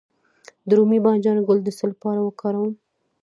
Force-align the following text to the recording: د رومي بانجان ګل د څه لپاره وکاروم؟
د 0.67 0.69
رومي 0.77 0.99
بانجان 1.05 1.37
ګل 1.47 1.59
د 1.63 1.69
څه 1.77 1.85
لپاره 1.91 2.19
وکاروم؟ 2.23 2.71